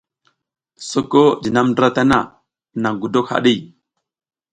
[0.89, 2.17] Soko jinam ndra tana
[2.81, 3.53] naƞ gudok haɗi.